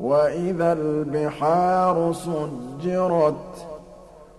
[0.00, 3.66] وإذا البحار سجرت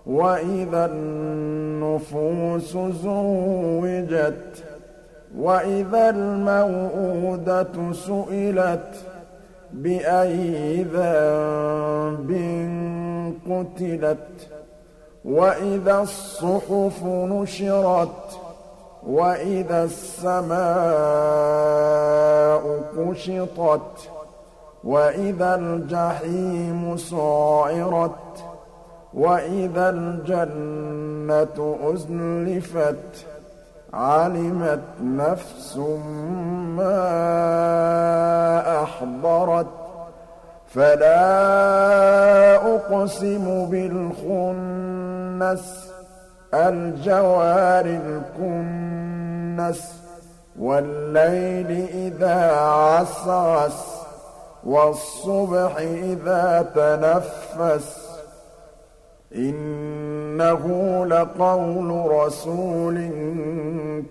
[0.08, 4.64] وإذا النفوس زوجت
[5.38, 9.06] وإذا الموءودة سئلت
[9.74, 12.32] بأي ذنب
[13.50, 14.48] قتلت
[15.26, 18.40] وإذا الصحف نشرت
[19.08, 20.58] وإذا السماء
[22.98, 24.10] كشطت
[24.84, 28.44] وإذا الجحيم سعرت
[29.14, 33.26] وإذا الجنة أزلفت
[33.94, 35.78] عَلِمَتْ نَفْسٌ
[36.78, 37.04] مَّا
[38.84, 39.68] أَحْضَرَتْ.
[40.68, 45.90] فَلَا أُقْسِمُ بِالْخُنَّسِ
[46.54, 49.94] الْجَوَارِ الْكُنَّسِ
[50.60, 53.97] وَاللَّيْلِ إِذَا عَسْعَسَ.
[54.64, 58.08] وَالصُّبْحِ إِذَا تَنَفَّسَ
[59.36, 63.10] إِنَّهُ لَقَوْلُ رَسُولٍ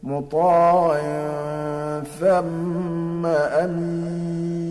[0.04, 1.00] مُّطَاعٍ
[2.20, 4.70] ثَمَّ أَمِينٍ.